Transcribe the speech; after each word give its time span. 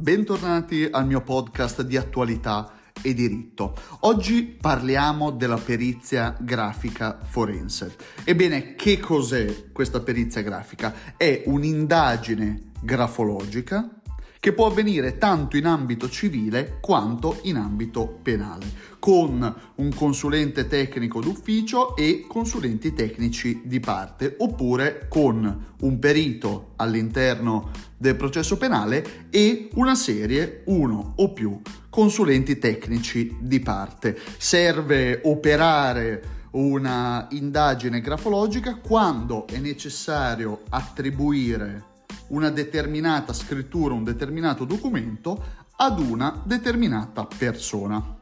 bentornati 0.00 0.86
al 0.88 1.06
mio 1.06 1.22
podcast 1.22 1.82
di 1.82 1.96
attualità 1.96 2.70
e 3.02 3.14
diritto. 3.14 3.74
Oggi 4.00 4.44
parliamo 4.44 5.32
della 5.32 5.56
perizia 5.56 6.36
grafica 6.38 7.18
forense. 7.20 7.96
Ebbene, 8.22 8.76
che 8.76 9.00
cos'è 9.00 9.72
questa 9.72 9.98
perizia 9.98 10.42
grafica? 10.42 10.94
È 11.16 11.42
un'indagine 11.46 12.70
grafologica 12.80 13.97
che 14.40 14.52
può 14.52 14.66
avvenire 14.66 15.18
tanto 15.18 15.56
in 15.56 15.66
ambito 15.66 16.08
civile 16.08 16.78
quanto 16.80 17.38
in 17.42 17.56
ambito 17.56 18.18
penale, 18.22 18.66
con 18.98 19.54
un 19.76 19.94
consulente 19.94 20.66
tecnico 20.66 21.20
d'ufficio 21.20 21.96
e 21.96 22.24
consulenti 22.26 22.92
tecnici 22.92 23.62
di 23.64 23.80
parte, 23.80 24.36
oppure 24.38 25.06
con 25.08 25.74
un 25.80 25.98
perito 25.98 26.72
all'interno 26.76 27.70
del 27.96 28.16
processo 28.16 28.56
penale 28.56 29.26
e 29.30 29.68
una 29.74 29.94
serie, 29.94 30.62
uno 30.66 31.14
o 31.16 31.32
più 31.32 31.60
consulenti 31.90 32.58
tecnici 32.58 33.36
di 33.40 33.58
parte. 33.60 34.16
Serve 34.36 35.20
operare 35.24 36.36
una 36.52 37.26
indagine 37.30 38.00
grafologica 38.00 38.76
quando 38.76 39.46
è 39.46 39.58
necessario 39.58 40.62
attribuire 40.70 41.87
una 42.28 42.50
determinata 42.50 43.32
scrittura, 43.32 43.94
un 43.94 44.04
determinato 44.04 44.64
documento 44.64 45.66
ad 45.76 46.00
una 46.00 46.42
determinata 46.44 47.26
persona. 47.26 48.16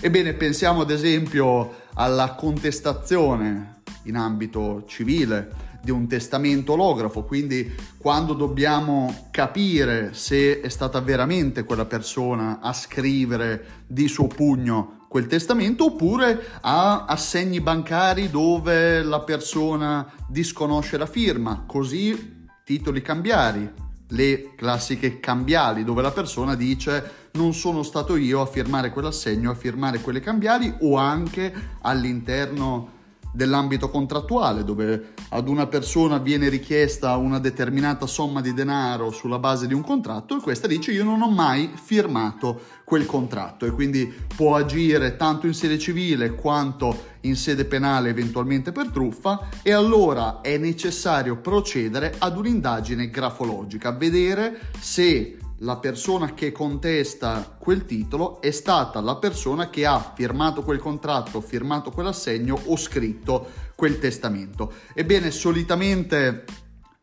Ebbene, 0.00 0.34
pensiamo 0.34 0.82
ad 0.82 0.90
esempio 0.90 1.82
alla 1.94 2.34
contestazione 2.34 3.80
in 4.04 4.16
ambito 4.16 4.84
civile 4.86 5.70
di 5.82 5.90
un 5.90 6.06
testamento 6.06 6.72
olografo, 6.72 7.24
quindi 7.24 7.74
quando 7.98 8.34
dobbiamo 8.34 9.28
capire 9.30 10.14
se 10.14 10.60
è 10.60 10.68
stata 10.68 11.00
veramente 11.00 11.64
quella 11.64 11.84
persona 11.84 12.60
a 12.60 12.72
scrivere 12.72 13.82
di 13.86 14.06
suo 14.08 14.28
pugno 14.28 15.00
quel 15.08 15.26
testamento 15.26 15.86
oppure 15.86 16.42
a 16.62 17.04
assegni 17.04 17.60
bancari 17.60 18.30
dove 18.30 19.02
la 19.02 19.20
persona 19.20 20.10
disconosce 20.26 20.96
la 20.96 21.06
firma, 21.06 21.64
così 21.66 22.41
titoli 22.64 23.02
cambiari, 23.02 23.70
le 24.08 24.54
classiche 24.54 25.20
cambiali 25.20 25.84
dove 25.84 26.02
la 26.02 26.10
persona 26.10 26.54
dice 26.54 27.28
non 27.32 27.54
sono 27.54 27.82
stato 27.82 28.16
io 28.16 28.40
a 28.40 28.46
firmare 28.46 28.90
quell'assegno, 28.90 29.50
a 29.50 29.54
firmare 29.54 30.00
quelle 30.00 30.20
cambiali 30.20 30.72
o 30.80 30.96
anche 30.96 31.52
all'interno 31.80 33.00
dell'ambito 33.32 33.88
contrattuale 33.88 34.62
dove 34.62 35.14
ad 35.30 35.48
una 35.48 35.66
persona 35.66 36.18
viene 36.18 36.48
richiesta 36.48 37.16
una 37.16 37.38
determinata 37.38 38.06
somma 38.06 38.40
di 38.42 38.52
denaro 38.52 39.10
sulla 39.10 39.38
base 39.38 39.66
di 39.66 39.74
un 39.74 39.82
contratto 39.82 40.36
e 40.36 40.40
questa 40.40 40.66
dice 40.66 40.92
io 40.92 41.02
non 41.02 41.22
ho 41.22 41.30
mai 41.30 41.70
firmato 41.74 42.60
quel 42.84 43.06
contratto 43.06 43.64
e 43.64 43.70
quindi 43.70 44.12
può 44.36 44.56
agire 44.56 45.16
tanto 45.16 45.46
in 45.46 45.54
sede 45.54 45.78
civile 45.78 46.34
quanto 46.34 47.10
in 47.22 47.36
sede 47.36 47.64
penale 47.64 48.10
eventualmente 48.10 48.70
per 48.70 48.88
truffa 48.88 49.48
e 49.62 49.72
allora 49.72 50.40
è 50.42 50.58
necessario 50.58 51.38
procedere 51.38 52.14
ad 52.18 52.36
un'indagine 52.36 53.08
grafologica, 53.08 53.92
vedere 53.92 54.60
se 54.78 55.38
la 55.62 55.76
persona 55.76 56.34
che 56.34 56.52
contesta 56.52 57.56
quel 57.58 57.84
titolo 57.84 58.40
è 58.40 58.50
stata 58.50 59.00
la 59.00 59.16
persona 59.16 59.70
che 59.70 59.86
ha 59.86 60.12
firmato 60.14 60.62
quel 60.62 60.78
contratto, 60.78 61.40
firmato 61.40 61.90
quell'assegno 61.90 62.58
o 62.66 62.76
scritto 62.76 63.48
quel 63.76 63.98
testamento. 63.98 64.72
Ebbene, 64.94 65.30
solitamente 65.30 66.44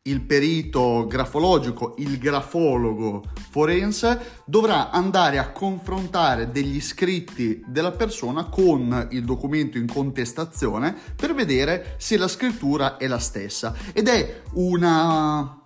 il 0.04 0.22
perito 0.22 1.06
grafologico, 1.08 1.96
il 2.00 2.18
grafologo 2.18 3.24
forense, 3.50 4.42
dovrà 4.46 4.90
andare 4.90 5.38
a 5.38 5.52
confrontare 5.52 6.52
degli 6.52 6.82
scritti 6.82 7.64
della 7.68 7.92
persona 7.92 8.46
con 8.46 9.08
il 9.12 9.24
documento 9.24 9.78
in 9.78 9.88
contestazione 9.88 10.96
per 11.16 11.34
vedere 11.34 11.96
se 11.98 12.18
la 12.18 12.28
scrittura 12.28 12.98
è 12.98 13.08
la 13.08 13.20
stessa. 13.20 13.74
Ed 13.94 14.08
è 14.08 14.42
una 14.54 15.59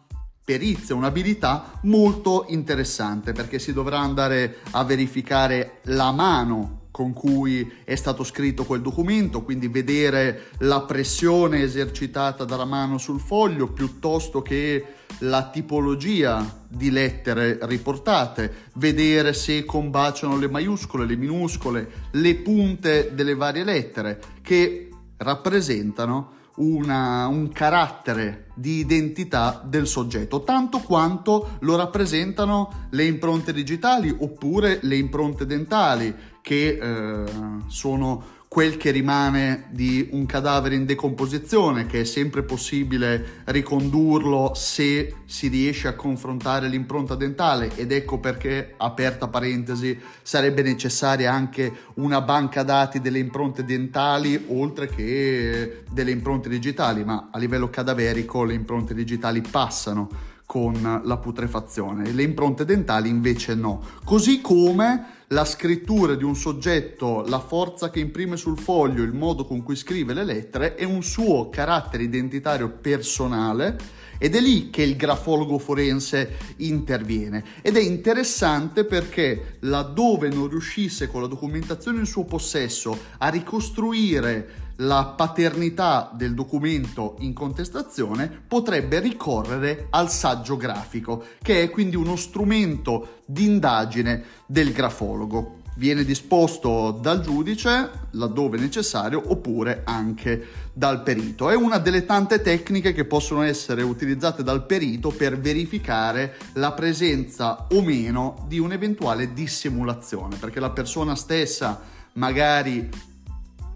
perizia, 0.43 0.95
un'abilità 0.95 1.79
molto 1.83 2.45
interessante 2.49 3.31
perché 3.31 3.59
si 3.59 3.71
dovrà 3.71 3.99
andare 3.99 4.57
a 4.71 4.83
verificare 4.83 5.79
la 5.83 6.11
mano 6.11 6.81
con 6.93 7.11
cui 7.11 7.67
è 7.83 7.95
stato 7.95 8.23
scritto 8.23 8.65
quel 8.65 8.81
documento, 8.81 9.41
quindi 9.41 9.67
vedere 9.67 10.49
la 10.59 10.81
pressione 10.81 11.63
esercitata 11.63 12.43
dalla 12.43 12.65
mano 12.65 12.99
sul 12.99 13.19
foglio 13.19 13.71
piuttosto 13.71 14.43
che 14.43 14.85
la 15.19 15.49
tipologia 15.49 16.65
di 16.67 16.91
lettere 16.91 17.57
riportate, 17.63 18.69
vedere 18.75 19.33
se 19.33 19.65
combaciano 19.65 20.37
le 20.37 20.47
maiuscole, 20.47 21.07
le 21.07 21.15
minuscole, 21.15 21.91
le 22.11 22.35
punte 22.35 23.15
delle 23.15 23.33
varie 23.33 23.63
lettere 23.63 24.21
che 24.43 24.89
rappresentano 25.17 26.41
una, 26.55 27.27
un 27.27 27.49
carattere 27.49 28.47
di 28.53 28.77
identità 28.77 29.61
del 29.65 29.87
soggetto, 29.87 30.43
tanto 30.43 30.79
quanto 30.79 31.57
lo 31.59 31.75
rappresentano 31.75 32.87
le 32.91 33.05
impronte 33.05 33.53
digitali 33.53 34.15
oppure 34.17 34.79
le 34.83 34.95
impronte 34.95 35.45
dentali, 35.45 36.13
che 36.41 36.77
eh, 36.79 37.23
sono 37.67 38.41
quel 38.53 38.77
che 38.77 38.91
rimane 38.91 39.63
di 39.71 40.09
un 40.11 40.27
cadavere 40.27 40.75
in 40.75 40.85
decomposizione, 40.85 41.87
che 41.87 42.01
è 42.01 42.03
sempre 42.03 42.43
possibile 42.43 43.41
ricondurlo 43.45 44.51
se 44.53 45.15
si 45.25 45.47
riesce 45.47 45.87
a 45.87 45.95
confrontare 45.95 46.67
l'impronta 46.67 47.15
dentale. 47.15 47.71
Ed 47.75 47.91
ecco 47.91 48.19
perché, 48.19 48.75
aperta 48.77 49.27
parentesi, 49.27 49.99
sarebbe 50.21 50.61
necessaria 50.61 51.33
anche 51.33 51.73
una 51.95 52.21
banca 52.21 52.61
dati 52.61 53.01
delle 53.01 53.17
impronte 53.17 53.65
dentali 53.65 54.45
oltre 54.49 54.87
che 54.87 55.81
delle 55.89 56.11
impronte 56.11 56.47
digitali, 56.47 57.03
ma 57.03 57.29
a 57.31 57.39
livello 57.39 57.71
cadaverico 57.71 58.43
le 58.43 58.53
impronte 58.53 58.93
digitali 58.93 59.41
passano 59.41 60.07
con 60.45 61.01
la 61.03 61.17
putrefazione. 61.17 62.11
Le 62.11 62.21
impronte 62.21 62.65
dentali 62.65 63.09
invece 63.09 63.55
no. 63.55 63.81
Così 64.03 64.41
come 64.41 65.22
la 65.33 65.45
scrittura 65.45 66.13
di 66.13 66.23
un 66.23 66.35
soggetto, 66.35 67.23
la 67.27 67.39
forza 67.39 67.89
che 67.89 67.99
imprime 67.99 68.37
sul 68.37 68.59
foglio, 68.59 69.01
il 69.01 69.13
modo 69.13 69.45
con 69.45 69.63
cui 69.63 69.75
scrive 69.75 70.13
le 70.13 70.23
lettere 70.23 70.75
è 70.75 70.83
un 70.83 71.01
suo 71.01 71.49
carattere 71.49 72.03
identitario 72.03 72.69
personale 72.69 73.77
ed 74.19 74.35
è 74.35 74.39
lì 74.39 74.69
che 74.69 74.83
il 74.83 74.95
grafologo 74.95 75.57
forense 75.57 76.37
interviene. 76.57 77.43
Ed 77.63 77.77
è 77.77 77.81
interessante 77.81 78.85
perché 78.85 79.57
laddove 79.61 80.29
non 80.29 80.49
riuscisse 80.49 81.07
con 81.07 81.21
la 81.21 81.27
documentazione 81.27 81.99
in 81.99 82.05
suo 82.05 82.25
possesso 82.25 82.95
a 83.17 83.27
ricostruire 83.29 84.62
la 84.77 85.13
paternità 85.15 86.11
del 86.13 86.33
documento 86.33 87.15
in 87.19 87.33
contestazione 87.33 88.29
potrebbe 88.47 88.99
ricorrere 88.99 89.87
al 89.91 90.09
saggio 90.09 90.57
grafico, 90.57 91.25
che 91.41 91.63
è 91.63 91.69
quindi 91.69 91.95
uno 91.95 92.15
strumento 92.15 93.19
di 93.25 93.45
indagine 93.45 94.23
del 94.45 94.71
grafologo. 94.71 95.61
Viene 95.75 96.03
disposto 96.03 96.91
dal 97.01 97.21
giudice 97.21 97.89
laddove 98.11 98.59
necessario 98.59 99.23
oppure 99.25 99.81
anche 99.85 100.47
dal 100.71 101.01
perito. 101.01 101.49
È 101.49 101.55
una 101.55 101.79
delle 101.79 102.05
tante 102.05 102.41
tecniche 102.41 102.93
che 102.93 103.05
possono 103.05 103.41
essere 103.41 103.81
utilizzate 103.81 104.43
dal 104.43 104.67
perito 104.67 105.09
per 105.09 105.39
verificare 105.39 106.37
la 106.53 106.73
presenza 106.73 107.65
o 107.71 107.81
meno 107.81 108.45
di 108.47 108.59
un'eventuale 108.59 109.33
dissimulazione, 109.33 110.35
perché 110.35 110.59
la 110.59 110.69
persona 110.69 111.15
stessa 111.15 111.81
magari 112.13 112.87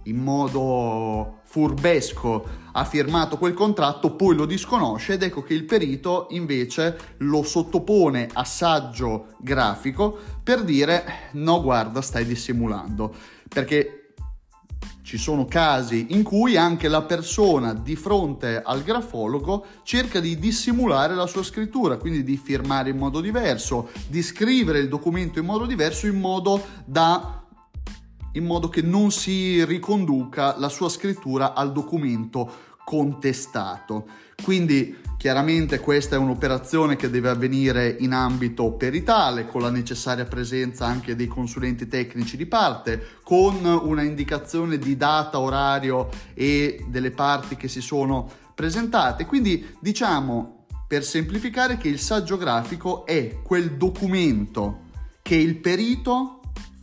in 0.07 0.17
modo 0.17 1.39
furbesco 1.43 2.65
ha 2.73 2.83
firmato 2.85 3.37
quel 3.37 3.53
contratto, 3.53 4.15
poi 4.15 4.35
lo 4.35 4.45
disconosce 4.45 5.13
ed 5.13 5.23
ecco 5.23 5.41
che 5.41 5.53
il 5.53 5.65
perito 5.65 6.27
invece 6.31 7.15
lo 7.17 7.43
sottopone 7.43 8.29
a 8.31 8.43
saggio 8.43 9.27
grafico 9.39 10.17
per 10.43 10.63
dire 10.63 11.29
no 11.33 11.61
guarda 11.61 12.01
stai 12.01 12.25
dissimulando. 12.25 13.13
Perché 13.47 13.97
ci 15.01 15.17
sono 15.17 15.45
casi 15.45 16.07
in 16.09 16.21
cui 16.21 16.57
anche 16.57 16.89
la 16.89 17.01
persona 17.01 17.73
di 17.73 17.95
fronte 17.95 18.61
al 18.61 18.83
grafologo 18.83 19.65
cerca 19.83 20.19
di 20.19 20.37
dissimulare 20.37 21.15
la 21.15 21.27
sua 21.27 21.43
scrittura, 21.43 21.95
quindi 21.95 22.23
di 22.23 22.35
firmare 22.35 22.89
in 22.89 22.97
modo 22.97 23.21
diverso, 23.21 23.89
di 24.09 24.21
scrivere 24.21 24.79
il 24.79 24.89
documento 24.89 25.39
in 25.39 25.45
modo 25.45 25.65
diverso 25.65 26.07
in 26.07 26.19
modo 26.19 26.61
da 26.83 27.46
in 28.37 28.45
modo 28.45 28.69
che 28.69 28.81
non 28.81 29.11
si 29.11 29.63
riconduca 29.65 30.55
la 30.57 30.69
sua 30.69 30.89
scrittura 30.89 31.53
al 31.53 31.71
documento 31.71 32.65
contestato. 32.85 34.07
Quindi 34.41 34.97
chiaramente 35.17 35.79
questa 35.79 36.15
è 36.15 36.19
un'operazione 36.19 36.95
che 36.95 37.09
deve 37.09 37.29
avvenire 37.29 37.97
in 37.99 38.13
ambito 38.13 38.71
peritale 38.73 39.45
con 39.45 39.61
la 39.61 39.69
necessaria 39.69 40.25
presenza 40.25 40.85
anche 40.85 41.15
dei 41.15 41.27
consulenti 41.27 41.87
tecnici 41.87 42.37
di 42.37 42.45
parte, 42.45 43.17
con 43.23 43.65
una 43.65 44.03
indicazione 44.03 44.77
di 44.77 44.95
data, 44.95 45.39
orario 45.39 46.09
e 46.33 46.85
delle 46.87 47.11
parti 47.11 47.57
che 47.57 47.67
si 47.67 47.81
sono 47.81 48.29
presentate. 48.55 49.25
Quindi 49.25 49.75
diciamo 49.81 50.65
per 50.87 51.03
semplificare 51.03 51.75
che 51.75 51.89
il 51.89 51.99
saggio 51.99 52.37
grafico 52.37 53.05
è 53.05 53.41
quel 53.43 53.75
documento 53.75 54.85
che 55.21 55.35
il 55.35 55.57
perito 55.57 56.36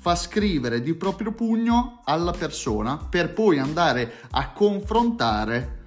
fa 0.04 0.16
scrivere 0.16 0.82
di 0.82 0.92
proprio 0.92 1.32
pugno 1.32 2.02
alla 2.04 2.32
persona 2.32 2.98
per 2.98 3.32
poi 3.32 3.58
andare 3.58 4.16
a 4.32 4.50
confrontare 4.50 5.78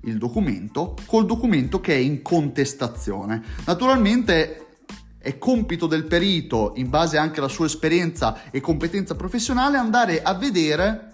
il 0.00 0.18
documento 0.18 0.96
col 1.06 1.26
documento 1.26 1.80
che 1.80 1.94
è 1.94 1.96
in 1.96 2.22
contestazione. 2.22 3.40
Naturalmente 3.64 4.66
è 5.18 5.38
compito 5.38 5.86
del 5.86 6.06
perito, 6.06 6.72
in 6.74 6.90
base 6.90 7.18
anche 7.18 7.38
alla 7.38 7.46
sua 7.46 7.66
esperienza 7.66 8.50
e 8.50 8.60
competenza 8.60 9.14
professionale, 9.14 9.76
andare 9.76 10.22
a 10.22 10.34
vedere 10.34 11.12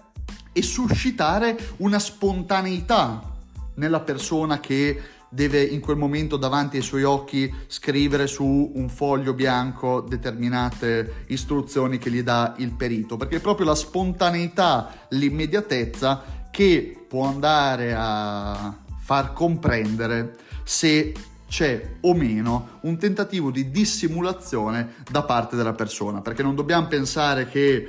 e 0.53 0.63
suscitare 0.63 1.55
una 1.77 1.99
spontaneità 1.99 3.31
nella 3.75 3.99
persona 3.99 4.59
che 4.59 4.99
deve 5.33 5.63
in 5.63 5.79
quel 5.79 5.97
momento 5.97 6.37
davanti 6.37 6.77
ai 6.77 6.83
suoi 6.83 7.03
occhi 7.03 7.51
scrivere 7.65 8.27
su 8.27 8.71
un 8.75 8.87
foglio 8.87 9.33
bianco 9.33 10.01
determinate 10.01 11.23
istruzioni 11.27 11.97
che 11.97 12.11
gli 12.11 12.21
dà 12.21 12.53
il 12.57 12.71
perito, 12.71 13.17
perché 13.17 13.37
è 13.37 13.41
proprio 13.41 13.65
la 13.65 13.73
spontaneità, 13.73 15.07
l'immediatezza 15.09 16.47
che 16.51 17.05
può 17.07 17.25
andare 17.25 17.95
a 17.97 18.77
far 18.99 19.33
comprendere 19.33 20.35
se 20.63 21.13
c'è 21.47 21.95
o 22.01 22.13
meno 22.13 22.79
un 22.81 22.97
tentativo 22.97 23.49
di 23.49 23.71
dissimulazione 23.71 24.93
da 25.09 25.23
parte 25.23 25.55
della 25.55 25.73
persona, 25.73 26.21
perché 26.21 26.43
non 26.43 26.53
dobbiamo 26.53 26.87
pensare 26.87 27.47
che 27.47 27.87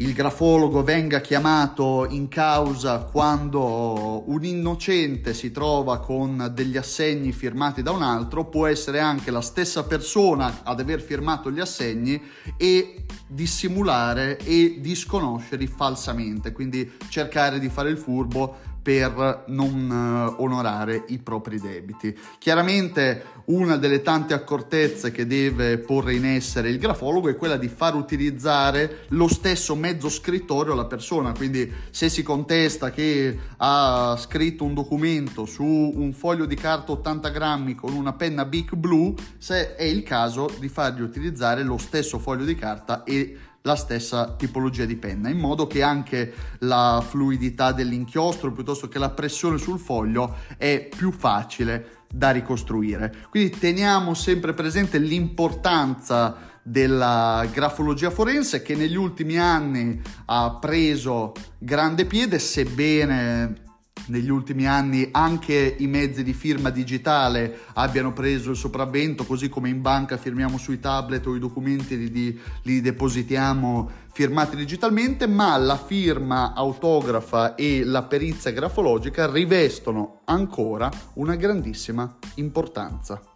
il 0.00 0.14
grafologo 0.14 0.82
venga 0.82 1.20
chiamato 1.20 2.06
in 2.08 2.28
causa 2.28 3.00
quando 3.00 4.22
un 4.30 4.42
innocente 4.44 5.34
si 5.34 5.50
trova 5.50 6.00
con 6.00 6.50
degli 6.54 6.78
assegni 6.78 7.32
firmati 7.32 7.82
da 7.82 7.90
un 7.90 8.02
altro, 8.02 8.46
può 8.46 8.66
essere 8.66 8.98
anche 8.98 9.30
la 9.30 9.42
stessa 9.42 9.84
persona 9.84 10.60
ad 10.62 10.80
aver 10.80 11.02
firmato 11.02 11.50
gli 11.50 11.60
assegni 11.60 12.20
e 12.56 13.04
dissimulare 13.26 14.38
e 14.38 14.78
disconoscerli 14.80 15.66
falsamente, 15.66 16.52
quindi 16.52 16.90
cercare 17.10 17.58
di 17.58 17.68
fare 17.68 17.90
il 17.90 17.98
furbo 17.98 18.68
per 18.82 19.44
non 19.48 19.90
uh, 19.90 20.42
onorare 20.42 21.04
i 21.08 21.18
propri 21.18 21.60
debiti. 21.60 22.16
Chiaramente 22.38 23.24
una 23.46 23.76
delle 23.76 24.02
tante 24.02 24.34
accortezze 24.34 25.10
che 25.10 25.26
deve 25.26 25.78
porre 25.78 26.14
in 26.14 26.24
essere 26.24 26.70
il 26.70 26.78
grafologo 26.78 27.28
è 27.28 27.36
quella 27.36 27.56
di 27.56 27.68
far 27.68 27.94
utilizzare 27.94 29.04
lo 29.08 29.28
stesso 29.28 29.74
mezzo 29.90 30.08
scrittorio 30.08 30.72
alla 30.72 30.84
persona, 30.84 31.32
quindi 31.32 31.70
se 31.90 32.08
si 32.08 32.22
contesta 32.22 32.90
che 32.90 33.36
ha 33.56 34.16
scritto 34.16 34.64
un 34.64 34.74
documento 34.74 35.46
su 35.46 35.64
un 35.64 36.12
foglio 36.12 36.46
di 36.46 36.54
carta 36.54 36.92
80 36.92 37.28
grammi 37.30 37.74
con 37.74 37.94
una 37.94 38.12
penna 38.12 38.44
Bic 38.44 38.74
blu, 38.74 39.14
se 39.38 39.74
è 39.74 39.82
il 39.82 40.04
caso 40.04 40.48
di 40.58 40.68
fargli 40.68 41.00
utilizzare 41.00 41.64
lo 41.64 41.76
stesso 41.76 42.18
foglio 42.18 42.44
di 42.44 42.54
carta 42.54 43.02
e 43.02 43.36
la 43.62 43.74
stessa 43.74 44.36
tipologia 44.38 44.84
di 44.84 44.96
penna, 44.96 45.28
in 45.28 45.38
modo 45.38 45.66
che 45.66 45.82
anche 45.82 46.32
la 46.60 47.04
fluidità 47.06 47.72
dell'inchiostro 47.72 48.52
piuttosto 48.52 48.88
che 48.88 48.98
la 48.98 49.10
pressione 49.10 49.58
sul 49.58 49.78
foglio 49.78 50.36
è 50.56 50.88
più 50.96 51.10
facile 51.10 51.98
da 52.12 52.30
ricostruire. 52.30 53.14
Quindi 53.28 53.58
teniamo 53.58 54.14
sempre 54.14 54.54
presente 54.54 54.98
l'importanza 54.98 56.48
della 56.62 57.46
grafologia 57.52 58.10
forense 58.10 58.62
che 58.62 58.74
negli 58.74 58.96
ultimi 58.96 59.38
anni 59.38 60.00
ha 60.26 60.58
preso 60.60 61.32
grande 61.58 62.04
piede, 62.04 62.38
sebbene 62.38 63.68
negli 64.06 64.30
ultimi 64.30 64.66
anni 64.66 65.08
anche 65.12 65.76
i 65.78 65.86
mezzi 65.86 66.22
di 66.22 66.32
firma 66.32 66.70
digitale 66.70 67.60
abbiano 67.74 68.12
preso 68.12 68.50
il 68.50 68.56
sopravvento, 68.56 69.24
così 69.24 69.48
come 69.48 69.68
in 69.68 69.80
banca 69.80 70.16
firmiamo 70.16 70.58
sui 70.58 70.80
tablet 70.80 71.26
o 71.26 71.34
i 71.34 71.38
documenti 71.38 72.10
li, 72.10 72.40
li 72.62 72.80
depositiamo 72.80 73.90
firmati 74.12 74.56
digitalmente, 74.56 75.26
ma 75.26 75.56
la 75.56 75.76
firma 75.76 76.52
autografa 76.54 77.54
e 77.54 77.84
la 77.84 78.02
perizia 78.02 78.50
grafologica 78.50 79.30
rivestono 79.30 80.20
ancora 80.24 80.90
una 81.14 81.36
grandissima 81.36 82.18
importanza. 82.36 83.29